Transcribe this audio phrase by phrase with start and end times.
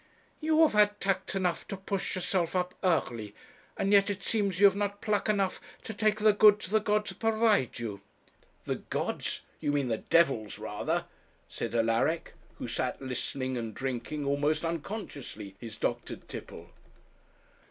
[0.39, 3.35] You have had tact enough to push yourself up early,
[3.77, 7.13] and yet it seems you have not pluck enough to take the goods the gods
[7.13, 8.01] provide you.'
[8.65, 9.41] 'The gods!
[9.59, 11.05] you mean the devils rather,'
[11.47, 16.71] said Alaric, who sat listening and drinking, almost unconsciously, his doctored tipple.